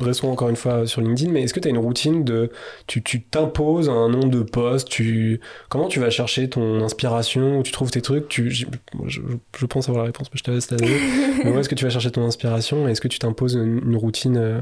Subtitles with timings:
[0.00, 2.50] restons encore une fois sur LinkedIn, mais est-ce que tu as une routine de.
[2.86, 7.72] Tu t'imposes un nombre de posts tu, Comment tu vas chercher ton inspiration Où tu
[7.72, 8.66] trouves tes trucs tu, je,
[9.06, 10.76] je, pense avoir la réponse, mais je te laisse la
[11.44, 14.36] mais où est-ce que tu vas chercher ton inspiration Est-ce que tu t'imposes une, routine
[14.36, 14.60] euh,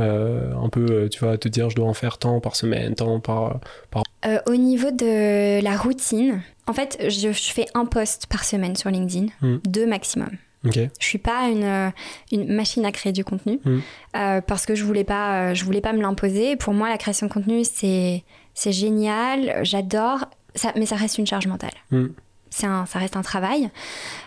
[0.00, 2.94] euh, un peu, euh, tu vas te dire, je dois en faire tant par semaine,
[2.94, 3.60] tant par.
[3.90, 4.02] par...
[4.46, 9.26] au niveau de la routine, en fait, je, fais un post par semaine sur LinkedIn,
[9.40, 9.58] hmm.
[9.66, 10.30] deux maximum.
[10.66, 10.90] Okay.
[11.00, 11.90] Je suis pas une, euh,
[12.30, 13.80] une, machine à créer du contenu hmm.
[14.16, 16.56] euh, parce que je voulais pas, euh, je voulais pas me l'imposer.
[16.56, 18.22] Pour moi, la création de contenu, c'est,
[18.54, 21.72] c'est génial, j'adore, ça, mais ça reste une charge mentale.
[22.62, 23.70] Un, ça reste un travail.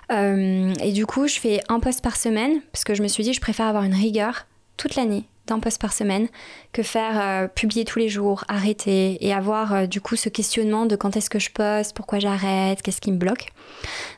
[0.09, 3.33] et du coup, je fais un post par semaine parce que je me suis dit,
[3.33, 4.45] je préfère avoir une rigueur
[4.77, 6.27] toute l'année d'un post par semaine
[6.71, 10.85] que faire euh, publier tous les jours, arrêter et avoir euh, du coup ce questionnement
[10.85, 13.51] de quand est-ce que je poste, pourquoi j'arrête, qu'est-ce qui me bloque.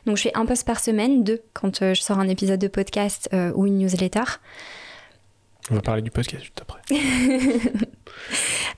[0.06, 2.68] Donc je fais un post par semaine, deux quand euh, je sors un épisode de
[2.68, 4.24] podcast ou une newsletter.
[5.70, 6.80] On va parler du podcast juste après.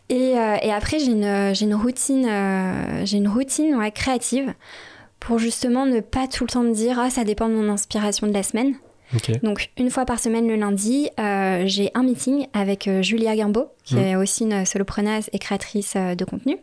[0.09, 2.27] et, et, après j'ai une, j'ai une routine,
[3.05, 4.53] j'ai une routine ouais, créative
[5.21, 8.27] pour justement ne pas tout le temps me dire ah ça dépend de mon inspiration
[8.27, 8.75] de la semaine.
[9.43, 13.69] Donc une fois par semaine le lundi, euh, j'ai un meeting avec euh, Julia Guimbaud,
[13.85, 13.99] qui mmh.
[13.99, 16.59] est aussi une solopreneuse et créatrice euh, de contenu.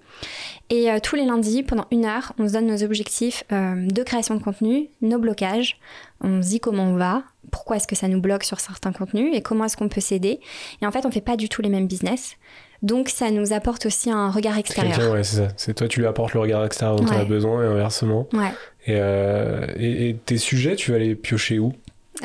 [0.69, 4.43] Et tous les lundis, pendant une heure, on se donne nos objectifs de création de
[4.43, 5.79] contenu, nos blocages.
[6.19, 9.33] On se dit comment on va, pourquoi est-ce que ça nous bloque sur certains contenus
[9.33, 10.41] et comment est-ce qu'on peut s'aider.
[10.81, 12.35] Et en fait, on fait pas du tout les mêmes business.
[12.81, 15.11] Donc ça nous apporte aussi un regard extérieur.
[15.11, 15.47] Ouais, c'est ça.
[15.55, 18.27] C'est toi, tu lui apportes le regard extérieur dont tu as besoin et inversement.
[18.33, 18.51] Ouais.
[18.87, 21.71] Et, et, tes sujets, tu vas les piocher où?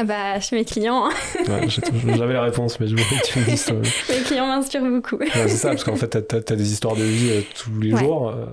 [0.04, 1.08] Bah, chez mes clients.
[1.46, 3.70] J'avais la réponse, mais je voulais que tu me dises.
[4.08, 5.18] Mes clients m'inspirent beaucoup.
[5.32, 8.30] c'est ça, parce qu'en fait, t'as as, des histoires de vie euh, tous les jours.
[8.30, 8.46] Euh.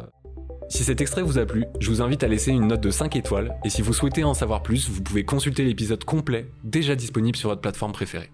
[0.70, 3.16] Si cet extrait vous a plu, je vous invite à laisser une note de 5
[3.16, 7.38] étoiles, et si vous souhaitez en savoir plus, vous pouvez consulter l'épisode complet, déjà disponible
[7.38, 8.30] sur votre plateforme préférée.